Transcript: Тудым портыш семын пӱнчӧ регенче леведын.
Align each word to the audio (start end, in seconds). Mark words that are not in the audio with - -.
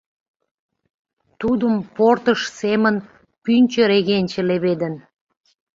Тудым 1.39 1.73
портыш 1.95 2.41
семын 2.59 2.95
пӱнчӧ 3.43 3.83
регенче 3.91 4.41
леведын. 4.49 4.93